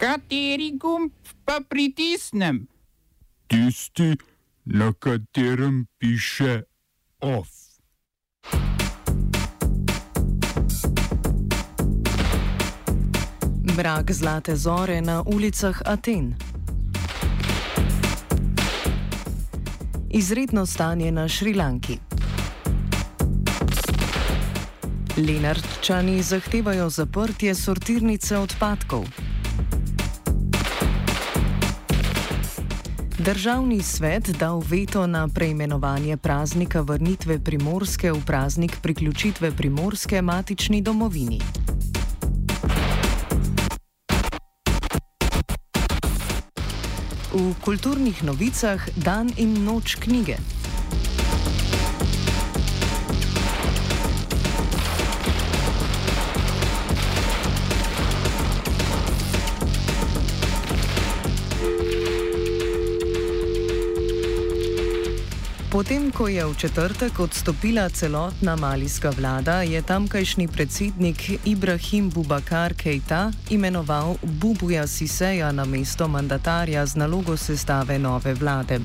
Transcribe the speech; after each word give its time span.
Kateri 0.00 0.78
gumb 0.80 1.12
pa 1.44 1.60
pritisnem? 1.68 2.66
Tisti, 3.46 4.16
na 4.64 4.92
katerem 4.92 5.86
piše 5.98 6.62
OF. 7.20 7.48
Mrak 13.76 14.12
zlate 14.12 14.56
zore 14.56 15.00
na 15.00 15.22
ulicah 15.22 15.82
Aten. 15.84 16.34
Izredno 20.10 20.66
stanje 20.66 21.12
na 21.12 21.28
Šrilanki. 21.28 21.98
Lenarčani 25.16 26.22
zahtevajo 26.22 26.90
zaprtje 26.90 27.54
sortirnice 27.54 28.38
odpadkov. 28.38 29.29
Državni 33.30 33.82
svet 33.82 34.30
dal 34.38 34.58
veto 34.58 35.06
na 35.06 35.28
preimenovanje 35.28 36.16
praznika 36.16 36.80
vrnitve 36.80 37.38
primorske 37.38 38.12
v 38.12 38.18
praznik 38.26 38.72
priključitve 38.82 39.50
primorske 39.50 40.22
matični 40.22 40.82
domovini. 40.82 41.38
V 47.32 47.54
kulturnih 47.64 48.24
novicah 48.24 48.88
dan 48.96 49.30
in 49.36 49.64
noč 49.64 49.94
knjige. 49.94 50.59
Potem, 65.70 66.10
ko 66.10 66.26
je 66.26 66.42
v 66.42 66.56
četrtek 66.58 67.20
odstopila 67.20 67.86
celotna 67.88 68.56
malijska 68.56 69.10
vlada, 69.14 69.62
je 69.62 69.82
tamkajšnji 69.82 70.48
predsednik 70.48 71.46
Ibrahim 71.46 72.10
Bubakar 72.10 72.74
Keita 72.74 73.30
imenoval 73.50 74.16
Bubuja 74.22 74.86
Siseja 74.86 75.52
na 75.52 75.64
mesto 75.64 76.08
mandatarja 76.08 76.86
z 76.86 76.96
nalogo 76.96 77.36
sestave 77.36 77.98
nove 77.98 78.34
vlade. 78.34 78.80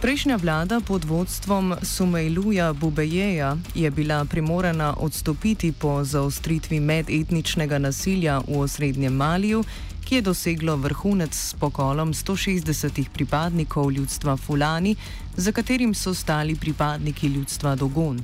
Prejšnja 0.00 0.36
vlada 0.36 0.80
pod 0.80 1.04
vodstvom 1.04 1.74
Sumejluja 1.82 2.72
Bubejeja 2.72 3.56
je 3.74 3.90
bila 3.90 4.24
primorana 4.24 4.94
odstopiti 4.98 5.72
po 5.72 6.04
zaostritvi 6.04 6.80
medetničnega 6.80 7.78
nasilja 7.78 8.40
v 8.48 8.58
osrednjem 8.60 9.12
Maliju 9.12 9.64
ki 10.10 10.16
je 10.16 10.22
doseglo 10.26 10.74
vrhunec 10.76 11.34
s 11.34 11.54
pokolom 11.54 12.10
160 12.14 13.08
pripadnikov 13.14 13.92
ljudstva 13.92 14.36
Fulani, 14.36 14.96
za 15.36 15.52
katerim 15.52 15.94
so 15.94 16.14
stali 16.14 16.56
pripadniki 16.56 17.26
ljudstva 17.26 17.76
Dogon. 17.76 18.18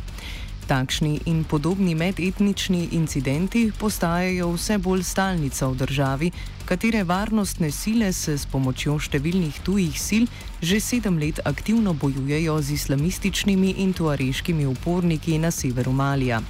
Takšni 0.66 1.20
in 1.26 1.44
podobni 1.44 1.94
medetnični 1.94 2.88
incidenti 2.92 3.70
postajajo 3.78 4.50
vse 4.56 4.78
bolj 4.78 5.02
stalnica 5.02 5.68
v 5.68 5.76
državi, 5.76 6.30
katere 6.64 7.04
varnostne 7.04 7.70
sile 7.70 8.10
se 8.12 8.34
s 8.34 8.50
pomočjo 8.50 8.98
številnih 8.98 9.62
tujih 9.62 9.94
sil 10.08 10.26
že 10.58 10.82
sedem 10.82 11.22
let 11.22 11.38
aktivno 11.44 11.94
bojujejo 11.94 12.62
z 12.62 12.80
islamističnimi 12.82 13.76
in 13.78 13.92
tuareškimi 13.94 14.66
uporniki 14.66 15.38
na 15.38 15.54
severu 15.54 15.92
Malija. 15.92 16.42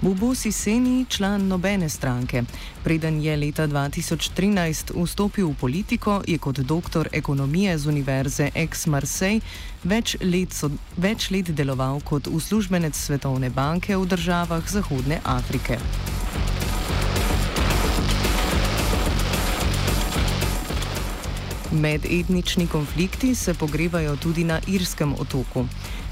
Bubusi 0.00 0.52
Seni 0.52 1.04
član 1.08 1.48
nobene 1.48 1.88
stranke. 1.88 2.42
Preden 2.84 3.20
je 3.20 3.36
leta 3.36 3.66
2013 3.68 4.96
vstopil 4.96 5.48
v 5.48 5.54
politiko, 5.54 6.22
je 6.26 6.38
kot 6.38 6.58
doktor 6.58 7.08
ekonomije 7.12 7.78
z 7.78 7.86
Univerze 7.86 8.50
Aix-Marseille 8.54 9.40
več, 9.84 10.16
več 10.96 11.30
let 11.30 11.52
deloval 11.52 12.00
kot 12.00 12.32
uslužbenec 12.32 12.96
Svetovne 12.96 13.50
banke 13.50 13.96
v 13.96 14.06
državah 14.08 14.64
Zahodne 14.64 15.20
Afrike. 15.24 15.76
Medetnični 21.72 22.66
konflikti 22.66 23.34
se 23.34 23.54
pogrevajo 23.54 24.16
tudi 24.16 24.44
na 24.44 24.60
Irskem 24.66 25.12
otoku. 25.12 25.66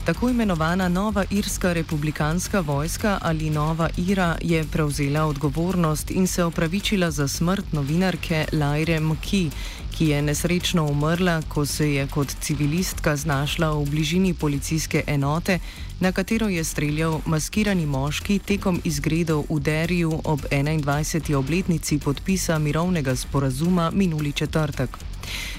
Tako 0.08 0.28
imenovana 0.28 0.88
Nova 0.88 1.24
Irska 1.30 1.72
republikanska 1.72 2.60
vojska 2.60 3.18
ali 3.22 3.50
Nova 3.50 3.88
Ira 3.96 4.36
je 4.42 4.64
prevzela 4.64 5.24
odgovornost 5.24 6.10
in 6.10 6.26
se 6.26 6.44
opravičila 6.44 7.10
za 7.10 7.28
smrt 7.28 7.72
novinarke 7.72 8.46
Laire 8.52 9.00
Mki, 9.00 9.50
ki 9.98 10.06
je 10.06 10.22
nesrečno 10.22 10.86
umrla, 10.86 11.42
ko 11.48 11.66
se 11.66 11.92
je 11.94 12.06
kot 12.06 12.28
civilistka 12.40 13.16
znašla 13.16 13.70
v 13.70 13.84
bližini 13.90 14.34
policijske 14.34 15.04
enote, 15.06 15.58
na 16.00 16.12
katero 16.12 16.48
je 16.48 16.64
streljal 16.64 17.20
maskirani 17.26 17.86
moški 17.86 18.38
tekom 18.38 18.80
izgredov 18.84 19.44
v 19.50 19.60
Deriju 19.60 20.20
ob 20.24 20.40
21. 20.50 21.34
obletnici 21.34 21.98
podpisa 21.98 22.58
mirovnega 22.58 23.16
sporazuma 23.16 23.90
minuli 23.90 24.32
četrtek. 24.32 25.07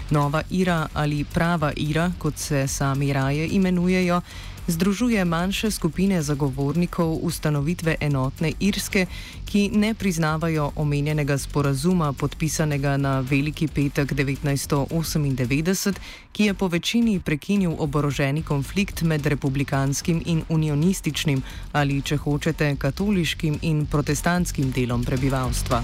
Nova 0.10 0.44
Ira 0.50 0.88
ali 0.94 1.24
prava 1.24 1.74
Ira, 1.76 2.12
kot 2.18 2.38
se 2.38 2.68
sami 2.68 3.14
raje 3.14 3.48
imenujejo, 3.48 4.22
združuje 4.70 5.26
manjše 5.26 5.72
skupine 5.72 6.22
zagovornikov 6.22 7.20
ustanovitve 7.22 7.96
enotne 8.00 8.52
Irske, 8.60 9.06
ki 9.46 9.70
ne 9.74 9.94
priznavajo 9.94 10.72
omenjenega 10.76 11.38
sporazuma 11.38 12.14
podpisanega 12.14 12.98
na 12.98 13.20
Veliki 13.20 13.68
petek 13.68 14.12
1998, 14.12 15.94
ki 16.32 16.46
je 16.46 16.54
po 16.54 16.68
večini 16.68 17.20
prekinil 17.20 17.76
oboroženi 17.78 18.44
konflikt 18.44 19.02
med 19.02 19.26
republikanskim 19.26 20.24
in 20.26 20.44
unionističnim 20.50 21.42
ali, 21.72 22.02
če 22.02 22.18
hočete, 22.18 22.76
katoliškim 22.76 23.60
in 23.62 23.86
protestantskim 23.86 24.72
delom 24.72 25.04
prebivalstva. 25.04 25.84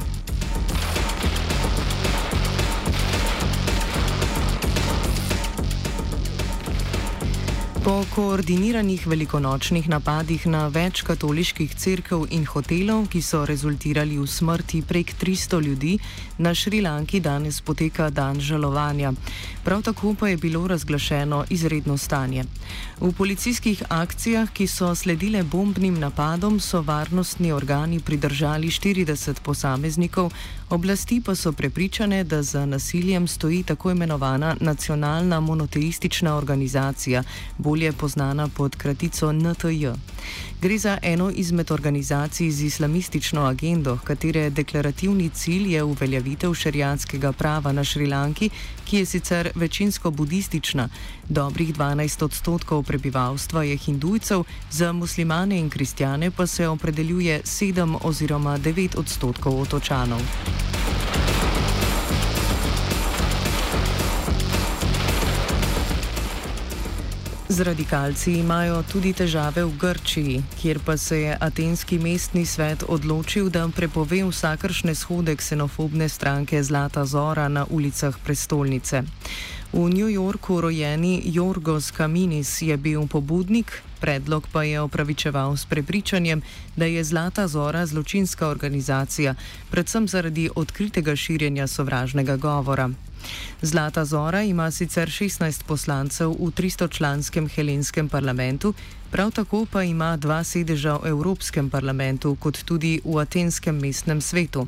Po 7.85 8.01
koordiniranih 8.15 9.03
velikonočnih 9.07 9.85
napadih 9.89 10.47
na 10.49 10.63
več 10.73 11.03
katoliških 11.05 11.75
crkv 11.77 12.23
in 12.33 12.47
hotelov, 12.49 13.03
ki 13.13 13.21
so 13.21 13.43
rezultirali 13.45 14.17
v 14.17 14.25
smrti 14.25 14.79
prek 14.81 15.13
300 15.21 15.59
ljudi, 15.61 15.91
na 16.37 16.53
Šrilanki 16.53 17.19
danes 17.19 17.61
poteka 17.61 18.09
dan 18.09 18.39
žalovanja. 18.39 19.13
Prav 19.63 19.81
tako 19.81 20.15
pa 20.19 20.27
je 20.27 20.37
bilo 20.37 20.67
razglašeno 20.67 21.45
izredno 21.49 21.97
stanje. 21.97 22.43
V 22.99 23.11
policijskih 23.11 23.83
akcijah, 23.89 24.49
ki 24.49 24.67
so 24.67 24.95
sledile 24.95 25.43
bombnim 25.43 25.99
napadom, 25.99 26.59
so 26.59 26.81
varnostni 26.81 27.51
organi 27.51 27.99
pridržali 27.99 28.67
40 28.67 29.41
posameznikov, 29.41 30.31
oblasti 30.69 31.21
pa 31.25 31.35
so 31.35 31.51
prepričane, 31.51 32.23
da 32.23 32.43
za 32.43 32.65
nasiljem 32.65 33.27
stoji 33.27 33.63
tako 33.63 33.91
imenovana 33.91 34.55
nacionalna 34.59 35.39
monoteistična 35.39 36.35
organizacija 36.35 37.23
bolje 37.57 37.91
znana 38.07 38.47
pod 38.47 38.75
kratico 38.75 39.31
NTJ. 39.31 39.87
Gre 40.61 40.77
za 40.77 40.97
eno 41.01 41.31
izmed 41.31 41.71
organizacij 41.71 42.51
z 42.51 42.63
islamistično 42.63 43.41
agendo, 43.41 43.97
katere 44.03 44.49
deklarativni 44.49 45.29
cilj 45.29 45.73
je 45.73 45.83
uveljavitev 46.25 46.53
šerijanskega 46.53 47.31
prava 47.31 47.71
na 47.71 47.83
Šrilanki, 47.83 48.49
ki 48.85 48.97
je 48.97 49.05
sicer 49.05 49.49
večinsko 49.55 50.11
budistična. 50.11 50.89
Dobrih 51.29 51.73
12 51.73 52.23
odstotkov 52.25 52.83
prebivalstva 52.83 53.63
je 53.63 53.77
hindujcev, 53.77 54.43
za 54.71 54.91
muslimane 54.91 55.59
in 55.59 55.69
kristjane 55.69 56.31
pa 56.31 56.47
se 56.47 56.67
opredeljuje 56.67 57.41
7 57.43 57.97
oziroma 58.01 58.57
9 58.57 58.97
odstotkov 58.97 59.61
otočanov. 59.61 60.21
Z 67.49 67.61
radikalci 67.61 68.41
imajo 68.41 68.81
tudi 68.89 69.13
težave 69.13 69.61
v 69.61 69.77
Grčiji, 69.77 70.43
kjer 70.57 70.79
pa 70.81 70.97
se 70.97 71.19
je 71.21 71.37
atenski 71.39 71.99
mestni 72.01 72.41
svet 72.45 72.83
odločil, 72.89 73.51
da 73.53 73.69
prepove 73.69 74.23
vsakršne 74.25 74.95
shode 74.95 75.35
ksenofobne 75.37 76.09
stranke 76.09 76.63
Zlata 76.63 77.05
Zora 77.05 77.45
na 77.47 77.65
ulicah 77.69 78.17
prestolnice. 78.25 79.03
V 79.73 79.85
New 79.93 80.09
Yorku 80.09 80.61
rojeni 80.61 81.21
Jorgos 81.25 81.91
Kaminis 81.91 82.61
je 82.61 82.77
bil 82.77 83.05
pobudnik, 83.07 83.81
predlog 84.01 84.47
pa 84.51 84.63
je 84.63 84.81
opravičeval 84.81 85.57
s 85.57 85.65
prepričanjem, 85.65 86.41
da 86.75 86.85
je 86.85 87.03
Zlata 87.03 87.47
Zora 87.47 87.85
zločinska 87.85 88.47
organizacija, 88.47 89.35
predvsem 89.69 90.07
zaradi 90.07 90.49
odkritega 90.55 91.15
širjenja 91.15 91.67
sovražnega 91.67 92.37
govora. 92.37 92.89
Zlata 93.61 94.05
Zora 94.05 94.43
ima 94.43 94.71
sicer 94.71 95.09
16 95.09 95.63
poslancev 95.63 96.31
v 96.31 96.51
300-članskem 96.51 97.49
helenskem 97.49 98.09
parlamentu, 98.09 98.73
prav 99.11 99.31
tako 99.31 99.65
pa 99.65 99.83
ima 99.83 100.17
dva 100.17 100.43
sedeža 100.43 100.97
v 100.97 101.15
Evropskem 101.15 101.69
parlamentu, 101.69 102.35
kot 102.35 102.63
tudi 102.65 103.01
v 103.05 103.17
Atenskem 103.21 103.79
mestnem 103.79 104.21
svetu. 104.21 104.67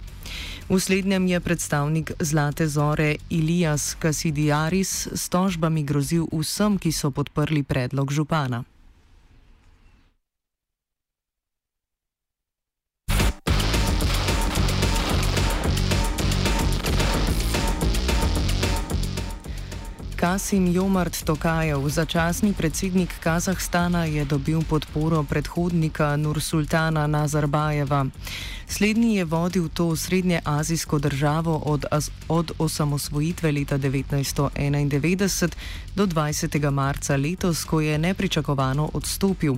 V 0.70 0.80
slednjem 0.80 1.28
je 1.28 1.40
predstavnik 1.40 2.12
Zlate 2.20 2.68
Zore 2.68 3.16
Ilijas 3.30 3.96
Kasidijaris 4.00 5.08
s 5.14 5.30
tožbami 5.30 5.84
grozil 5.84 6.28
vsem, 6.32 6.78
ki 6.78 6.92
so 6.92 7.12
podprli 7.12 7.64
predlog 7.64 8.12
župana. 8.12 8.64
Kasim 20.18 20.74
Jomart 20.74 21.14
Tokajev, 21.26 21.90
začasni 21.90 22.50
predsednik 22.54 23.14
Kazahstana, 23.22 24.10
je 24.10 24.26
dobil 24.26 24.66
podporo 24.66 25.22
predhodnika 25.24 26.18
Nursultana 26.18 27.08
Nazarbajeva. 27.08 28.06
Slednji 28.68 29.16
je 29.16 29.26
vodil 29.26 29.70
to 29.70 29.96
srednje 29.96 30.42
azijsko 30.44 31.00
državo 31.00 31.62
od, 31.66 31.86
od 32.28 32.52
osamosvojitve 32.58 33.52
leta 33.52 33.78
1991 33.78 35.54
do 35.96 36.08
20. 36.08 36.72
marca 36.72 37.16
letos, 37.16 37.64
ko 37.64 37.82
je 37.82 37.98
nepričakovano 37.98 38.90
odstopil. 38.94 39.56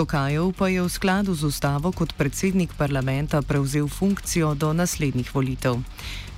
Tokajev 0.00 0.56
pa 0.56 0.72
je 0.72 0.80
v 0.80 0.88
skladu 0.88 1.36
z 1.36 1.44
ustavo 1.44 1.92
kot 1.92 2.16
predsednik 2.16 2.72
parlamenta 2.72 3.44
prevzel 3.44 3.84
funkcijo 3.84 4.56
do 4.56 4.72
naslednjih 4.72 5.28
volitev. 5.28 5.76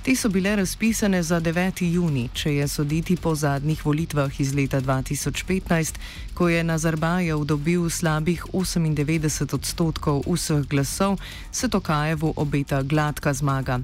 Te 0.03 0.11
so 0.19 0.27
bile 0.27 0.55
razpisane 0.55 1.23
za 1.23 1.39
9. 1.39 1.79
juni, 1.87 2.27
če 2.35 2.51
je 2.59 2.67
soditi 2.67 3.15
po 3.15 3.31
zadnjih 3.39 3.85
volitvah 3.85 4.39
iz 4.39 4.51
leta 4.51 4.81
2015, 4.83 5.95
ko 6.35 6.49
je 6.51 6.63
Nazarbajev 6.63 7.45
dobil 7.47 7.87
slabih 7.89 8.43
98 8.51 9.55
odstotkov 9.55 10.27
vseh 10.27 10.67
glasov, 10.67 11.15
se 11.51 11.69
Tokajevu 11.71 12.33
obeta 12.35 12.81
gladka 12.83 13.33
zmaga. 13.33 13.79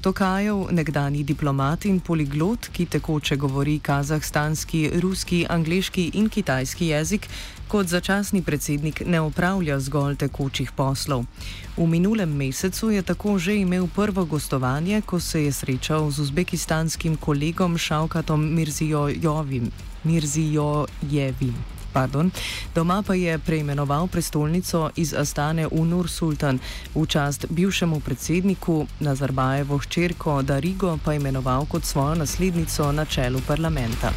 Tokajev, 0.00 0.72
nekdani 0.72 1.20
diplomat 1.20 1.84
in 1.84 2.00
poliglot, 2.00 2.72
ki 2.72 2.86
tekoče 2.86 3.36
govori 3.36 3.76
kazahstanski, 3.78 4.88
ruski, 5.04 5.44
angliški 5.44 6.10
in 6.14 6.32
kitajski 6.32 6.86
jezik, 6.96 7.28
kot 7.68 7.86
začasni 7.86 8.42
predsednik 8.42 9.02
ne 9.06 9.20
upravlja 9.20 9.80
zgolj 9.80 10.16
tekočih 10.16 10.72
poslov. 10.72 11.24
V 11.76 11.86
minulem 11.86 12.32
mesecu 12.32 12.90
je 12.90 13.02
tako 13.02 13.38
že 13.38 13.56
imel 13.60 13.86
prvo 13.86 14.24
gostovanje, 14.24 15.02
ko 15.06 15.20
se 15.20 15.44
je 15.44 15.52
srečal 15.52 16.10
z 16.10 16.18
uzbekistanskim 16.18 17.16
kolegom 17.16 17.78
Šavkatom 17.78 18.54
Mirzijojevim. 20.04 21.54
Pardon. 21.92 22.30
Doma 22.74 23.02
pa 23.02 23.14
je 23.14 23.38
preimenoval 23.38 24.06
prestolnico 24.06 24.90
iz 24.96 25.14
Astane 25.14 25.66
v 25.66 25.84
Nur 25.84 26.08
Sultan, 26.08 26.60
v 26.94 27.06
čast 27.06 27.46
bivšemu 27.50 28.00
predsedniku 28.00 28.86
Nazarbajevo 29.00 29.78
hčerko 29.78 30.42
Darigo 30.42 30.98
pa 31.04 31.14
imenoval 31.14 31.66
kot 31.66 31.84
svojo 31.84 32.14
naslednico 32.14 32.92
na 32.92 33.04
čelu 33.04 33.40
parlamenta. 33.46 34.12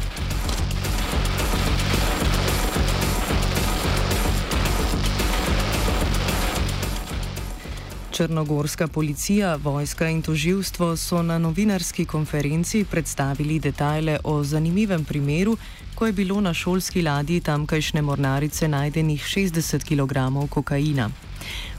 Črnogorska 8.22 8.86
policija, 8.88 9.56
vojska 9.56 10.08
in 10.08 10.22
toživstvo 10.22 10.96
so 10.96 11.22
na 11.22 11.38
novinarski 11.38 12.04
konferenci 12.04 12.84
predstavili 12.90 13.58
detajle 13.58 14.18
o 14.24 14.44
zanimivem 14.44 15.04
primeru, 15.04 15.56
ko 15.94 16.06
je 16.06 16.12
bilo 16.12 16.40
na 16.40 16.54
šolski 16.54 17.02
ladji 17.02 17.40
tamkajšnje 17.40 18.02
mornarice 18.02 18.68
najdenih 18.68 19.22
60 19.22 19.82
kg 19.82 20.48
kokaina. 20.50 21.10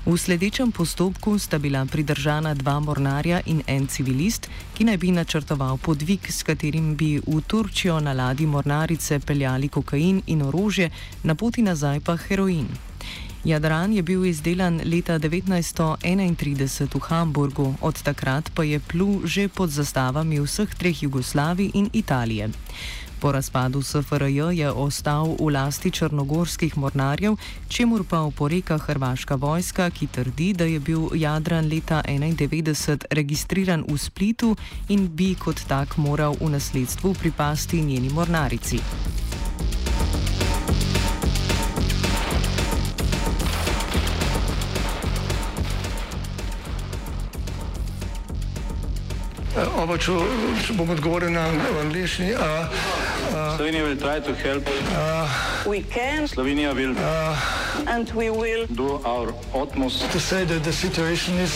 V 0.06 0.18
sledečem 0.18 0.72
postopku 0.72 1.40
sta 1.40 1.58
bila 1.58 1.86
pridržana 1.86 2.54
dva 2.54 2.80
mornarja 2.80 3.42
in 3.46 3.64
en 3.68 3.88
civilist, 3.88 4.50
ki 4.76 4.84
naj 4.84 4.98
bi 4.98 5.12
načrtoval 5.12 5.78
podvig, 5.78 6.28
s 6.32 6.44
katerim 6.44 6.96
bi 6.96 7.22
v 7.28 7.42
Turčijo 7.48 8.00
na 8.00 8.14
ladji 8.14 8.46
mornarice 8.46 9.20
peljali 9.20 9.70
kokain 9.70 10.22
in 10.28 10.42
orožje, 10.42 10.90
na 11.24 11.36
poti 11.36 11.62
nazaj 11.62 12.00
pa 12.00 12.18
heroin. 12.18 12.68
Jadran 13.44 13.94
je 13.94 14.02
bil 14.02 14.26
izdelan 14.26 14.82
leta 14.86 15.20
1931 15.20 16.96
v 16.96 17.00
Hamburgu, 17.00 17.76
od 17.82 18.02
takrat 18.02 18.48
pa 18.56 18.64
je 18.64 18.80
plul 18.80 19.28
že 19.28 19.52
pod 19.52 19.70
zastavami 19.70 20.40
vseh 20.40 20.72
treh 20.76 21.04
Jugoslavij 21.04 21.76
in 21.76 21.90
Italije. 21.94 22.50
Po 23.20 23.32
razpadu 23.32 23.82
SFRJ 23.82 24.64
je 24.64 24.72
ostal 24.72 25.36
v 25.40 25.52
lasti 25.52 25.92
črnogorskih 25.92 26.78
mornarjev, 26.78 27.36
čemur 27.68 28.04
pa 28.04 28.20
oporeka 28.20 28.78
hrvaška 28.78 29.36
vojska, 29.36 29.90
ki 29.90 30.08
trdi, 30.08 30.54
da 30.54 30.64
je 30.64 30.80
bil 30.80 31.12
Jadran 31.16 31.68
leta 31.68 32.04
1991 32.08 33.12
registriran 33.12 33.84
v 33.88 33.98
Splitu 33.98 34.56
in 34.88 35.08
bi 35.08 35.36
kot 35.36 35.68
tak 35.68 35.98
moral 35.98 36.36
v 36.40 36.52
nasledstvu 36.52 37.14
pripasti 37.20 37.82
njeni 37.82 38.10
mornarici. 38.10 38.80
Oba, 49.54 50.00
če, 50.02 50.16
če 50.66 50.74
bom 50.74 50.90
odgovoril 50.90 51.30
na 51.30 51.44
angliški. 51.84 52.32
Slovenija 53.54 53.84
will 53.86 54.00
try 54.02 54.20
to 54.20 54.34
help. 54.34 54.66
Uh, 54.98 55.30
we 55.70 55.84
can. 55.84 56.26
Slovenija 56.26 56.74
will. 56.74 56.98
Uh, 56.98 57.38
and 57.86 58.10
we 58.18 58.32
will 58.32 58.66
do 58.74 58.98
our 59.06 59.30
utmost 59.54 60.10
to 60.12 60.20
say 60.20 60.44
that 60.46 60.64
the 60.64 60.74
situation 60.74 61.38
is 61.38 61.54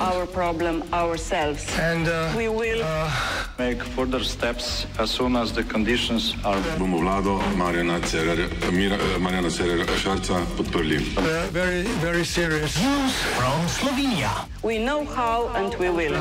our 0.00 0.24
problem 0.24 0.82
ourselves. 0.94 1.68
And 1.76 2.08
uh, 2.08 2.32
we 2.34 2.48
will 2.48 2.80
uh, 2.80 3.12
make 3.58 3.82
further 3.92 4.24
steps 4.24 4.86
as 4.98 5.10
soon 5.10 5.36
as 5.36 5.52
the 5.52 5.64
conditions 5.64 6.32
are. 6.44 6.56
Bomo 6.80 7.04
vlado 7.04 7.44
Marjana 7.60 8.00
Cererera 9.50 9.96
Šarca 10.00 10.40
podprli. 10.56 10.96
Uh, 11.18 11.46
very, 11.52 11.82
very 12.00 12.24
serious. 12.24 12.80
News 12.80 13.12
from 13.36 13.68
Slovenia. 13.68 14.48
We 14.62 14.78
know 14.78 15.04
how 15.04 15.48
and 15.52 15.74
we 15.76 15.90
will. 15.90 16.16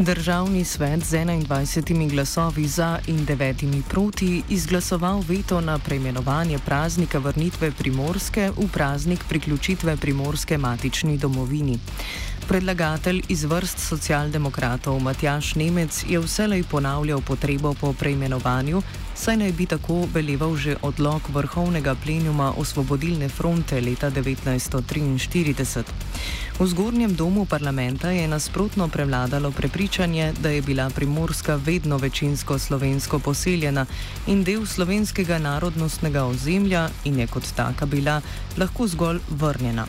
Državni 0.00 0.64
svet 0.64 1.04
z 1.04 1.16
21 1.16 2.10
glasovi 2.10 2.68
za 2.68 2.98
in 3.06 3.26
9 3.26 3.82
proti 3.88 4.42
izglasoval 4.48 5.20
veto 5.28 5.60
na 5.60 5.78
preimenovanje 5.78 6.58
praznika 6.58 7.18
vrnitve 7.18 7.70
Primorske 7.78 8.50
v 8.56 8.68
praznik 8.72 9.20
priključitve 9.28 9.96
Primorske 9.96 10.58
matični 10.58 11.18
domovini. 11.18 11.78
Predlagatelj 12.48 13.22
iz 13.28 13.44
vrst 13.44 13.78
socialdemokratov 13.78 15.00
Matjaš 15.00 15.54
Nemec 15.54 16.04
je 16.08 16.18
vselej 16.18 16.64
ponavljal 16.70 17.20
potrebo 17.20 17.74
po 17.80 17.92
preimenovanju, 17.92 18.82
saj 19.14 19.36
naj 19.36 19.52
bi 19.52 19.66
tako 19.66 20.08
veleval 20.14 20.56
že 20.56 20.76
odlog 20.82 21.28
vrhovnega 21.28 21.94
plenuma 22.04 22.54
Osvobodilne 22.56 23.28
fronte 23.28 23.80
leta 23.80 24.10
1943. 24.10 25.84
V 26.60 26.66
zgornjem 26.68 27.16
domu 27.16 27.46
parlamenta 27.48 28.10
je 28.12 28.28
nasprotno 28.28 28.88
prevladalo 28.92 29.48
prepričanje, 29.50 30.32
da 30.42 30.48
je 30.48 30.62
bila 30.62 30.90
Primorska 30.96 31.56
vedno 31.56 31.96
večinsko 31.96 32.58
slovensko 32.58 33.18
poseljena 33.24 33.86
in 34.28 34.44
del 34.44 34.66
slovenskega 34.66 35.38
narodnostnega 35.38 36.24
ozemlja 36.24 36.82
in 37.08 37.18
je 37.20 37.26
kot 37.26 37.46
taka 37.56 37.86
bila 37.86 38.20
lahko 38.60 38.86
zgolj 38.86 39.18
vrnjena. 39.40 39.84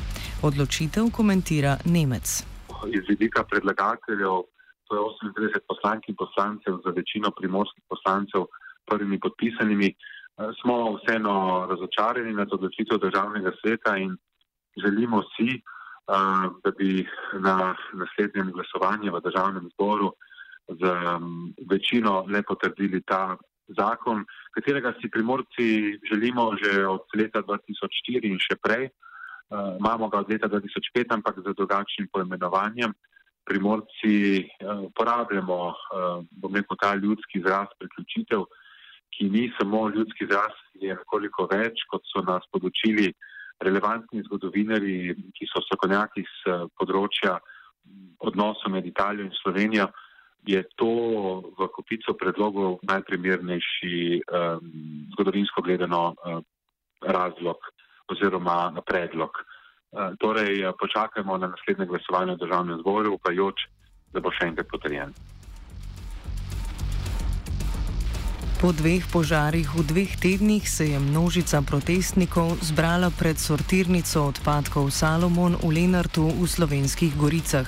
Odločitev 0.48 1.12
komentira 1.12 1.78
Nemec 1.86 2.52
iz 2.88 3.04
vidika 3.10 3.44
predlagateljev, 3.44 4.36
to 4.88 4.92
je 4.96 5.02
38 5.36 5.68
poslank 5.68 6.10
in 6.10 6.16
poslancev, 6.16 6.80
za 6.86 6.92
večino 6.96 7.32
primorskih 7.32 7.84
poslancev, 7.90 8.48
prvimi 8.90 9.20
podpisanimi, 9.20 9.90
eh, 9.92 9.96
smo 10.62 10.96
vseeno 10.96 11.68
razočarani 11.72 12.34
nad 12.34 12.48
odločitev 12.52 12.98
državnega 12.98 13.52
sveta 13.62 13.98
in 13.98 14.18
želimo 14.84 15.22
si, 15.36 15.62
da 16.64 16.72
bi 16.78 17.08
na 17.40 17.76
naslednjem 17.94 18.52
glasovanju 18.52 19.14
v 19.14 19.22
državnem 19.24 19.70
zboru 19.74 20.12
z 20.68 20.82
večino 21.70 22.26
le 22.28 22.44
potrdili 22.44 23.02
ta 23.02 23.38
zakon, 23.78 24.26
katerega 24.52 24.94
si 25.02 25.10
primorci 25.10 25.98
želimo 26.10 26.52
že 26.64 26.88
od 26.88 27.08
leta 27.16 27.42
2004 27.42 28.28
in 28.28 28.40
še 28.40 28.56
prej. 28.60 28.90
Uh, 29.52 29.76
imamo 29.80 30.08
ga 30.08 30.24
od 30.24 30.30
leta 30.32 30.48
2005, 30.48 31.12
ampak 31.12 31.40
z 31.44 31.54
drugačnim 31.56 32.08
poimenovanjem. 32.08 32.94
Primorci 33.44 34.40
uh, 34.40 34.88
uporabljamo, 34.88 35.60
uh, 35.68 36.24
bom 36.32 36.56
rekel, 36.56 36.78
ta 36.80 36.96
ljudski 36.96 37.40
izraz 37.40 37.68
priključitev, 37.80 38.46
ki 39.12 39.28
ni 39.30 39.52
samo 39.60 39.90
ljudski 39.90 40.24
izraz, 40.24 40.56
je 40.80 40.96
nekoliko 40.96 41.50
več, 41.52 41.84
kot 41.92 42.04
so 42.08 42.24
nas 42.24 42.48
podočili 42.52 43.12
relevantni 43.62 44.24
zgodovinari, 44.26 45.16
ki 45.38 45.48
so 45.50 45.62
strokovnjaki 45.66 46.24
z 46.26 46.58
področja 46.78 47.38
odnosu 48.22 48.70
med 48.70 48.86
Italijo 48.86 49.26
in 49.26 49.36
Slovenijo, 49.42 49.90
je 50.46 50.64
to 50.76 50.94
v 51.54 51.68
kopico 51.70 52.14
predlogov 52.18 52.80
najprimernejši 52.90 54.22
um, 54.26 54.72
zgodovinsko 55.14 55.62
gledano 55.62 56.14
um, 56.14 56.42
razlog 57.02 57.58
oziroma 58.10 58.74
predlog. 58.86 59.30
Uh, 59.92 60.18
torej, 60.18 60.66
počakajmo 60.80 61.38
na 61.38 61.52
naslednje 61.54 61.86
glasovanje 61.86 62.36
v 62.36 62.42
državnem 62.46 62.82
zboru, 62.82 63.14
upajoč, 63.20 63.68
da 64.14 64.20
bo 64.20 64.34
še 64.34 64.50
enkrat 64.50 64.70
potrjen. 64.72 65.14
Po 68.62 68.70
dveh 68.70 69.02
požarih 69.10 69.66
v 69.74 69.82
dveh 69.82 70.12
tednih 70.22 70.62
se 70.70 70.94
je 70.94 71.00
množica 71.02 71.66
protestnikov 71.66 72.62
zbrala 72.62 73.10
pred 73.10 73.34
sortirnico 73.34 74.22
odpadkov 74.30 74.94
Salomon 74.94 75.58
v 75.58 75.82
Lenartu 75.82 76.30
v 76.30 76.46
slovenskih 76.46 77.10
goricah. 77.18 77.66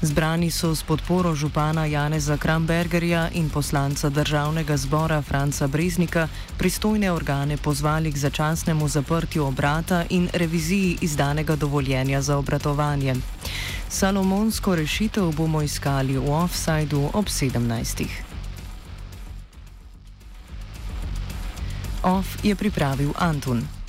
Zbrani 0.00 0.48
so 0.48 0.72
s 0.72 0.80
podporo 0.80 1.36
župana 1.36 1.84
Janeza 1.84 2.40
Krambergerja 2.40 3.36
in 3.36 3.52
poslanca 3.52 4.08
državnega 4.08 4.80
zbora 4.80 5.20
Franca 5.20 5.68
Breznika 5.68 6.28
pristojne 6.56 7.12
organe 7.12 7.60
pozvali 7.60 8.08
k 8.08 8.16
začasnemu 8.16 8.88
zaprtju 8.88 9.44
obrata 9.44 10.08
in 10.08 10.32
reviziji 10.32 11.04
izdanega 11.04 11.52
dovoljenja 11.52 12.24
za 12.24 12.40
obratovanje. 12.40 13.14
Salomonsko 13.92 14.72
rešitev 14.72 15.36
bomo 15.36 15.60
iskali 15.60 16.16
v 16.16 16.32
offsajdu 16.32 17.12
ob 17.12 17.28
17. 17.28 18.33
OF 22.04 22.44
je 22.44 22.52
pripravil 22.54 23.16
Antun. 23.16 23.83